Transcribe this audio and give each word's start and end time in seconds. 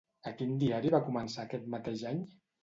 A 0.29 0.31
quin 0.37 0.55
diari 0.63 0.91
va 0.95 1.01
començar 1.09 1.45
aquest 1.45 1.69
mateix 1.75 2.03
any? 2.15 2.25